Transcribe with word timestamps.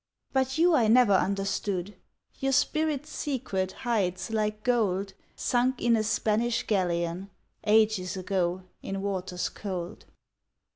But 0.33 0.57
you 0.57 0.73
I 0.73 0.87
never 0.87 1.13
understood, 1.13 1.93
Your 2.39 2.53
spirit's 2.53 3.11
secret 3.11 3.73
hides 3.85 4.31
like 4.31 4.63
gold 4.63 5.13
Sunk 5.35 5.79
in 5.79 5.95
a 5.95 6.01
Spanish 6.01 6.65
galleon 6.65 7.29
Ages 7.65 8.17
ago 8.17 8.63
in 8.81 9.03
waters 9.03 9.47
cold. 9.47 10.05